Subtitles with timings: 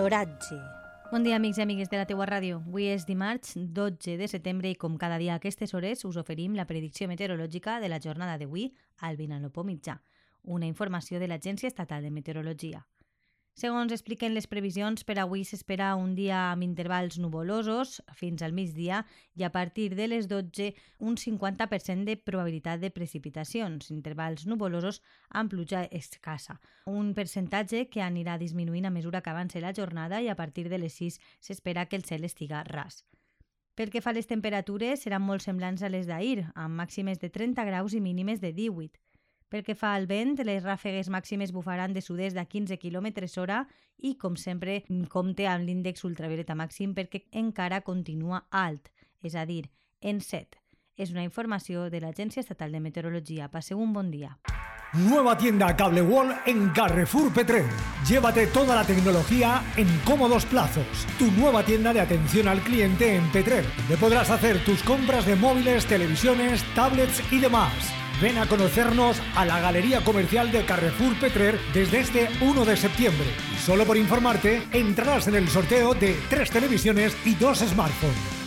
[0.00, 0.56] L'oratge.
[1.10, 2.56] Bon dia, amics i amigues de la teua ràdio.
[2.62, 6.54] Avui és dimarts 12 de setembre i com cada dia a aquestes hores us oferim
[6.56, 8.70] la predicció meteorològica de la jornada d'avui
[9.04, 9.98] al Vinalopó mitjà,
[10.56, 12.80] una informació de l'Agència Estatal de Meteorologia.
[13.60, 19.02] Segons expliquen les previsions, per avui s'espera un dia amb intervals nuvolosos fins al migdia
[19.36, 20.70] i a partir de les 12
[21.04, 26.56] un 50% de probabilitat de precipitacions, intervals nuvolosos amb pluja escassa.
[26.88, 30.80] Un percentatge que anirà disminuint a mesura que avanci la jornada i a partir de
[30.80, 33.02] les 6 s'espera que el cel estiga ras.
[33.76, 37.28] Pel que fa a les temperatures, seran molt semblants a les d'ahir, amb màximes de
[37.28, 38.96] 30 graus i mínimes de 18.
[39.50, 43.08] Pel que fa al vent, les ràfegues màximes bufaran de sud-est a 15 km
[43.42, 43.64] hora
[43.98, 48.92] i, com sempre, compte amb l'índex ultravioleta màxim perquè encara continua alt,
[49.26, 49.64] és a dir,
[50.00, 50.54] en 7.
[50.96, 53.48] És una informació de l'Agència Estatal de Meteorologia.
[53.50, 54.36] Passeu un bon dia.
[54.92, 57.66] Nueva tienda Cable Wall en Carrefour Petrer.
[58.06, 61.06] Llévate toda la tecnología en cómodos plazos.
[61.18, 65.34] Tu nueva tienda de atención al cliente en Petrer, donde podrás hacer tus compras de
[65.34, 68.00] móviles, televisiones, tablets y demás.
[68.20, 73.26] Ven a conocernos a la Galería Comercial de Carrefour Petrer desde este 1 de septiembre.
[73.54, 78.39] Y solo por informarte, entrarás en el sorteo de tres televisiones y dos smartphones.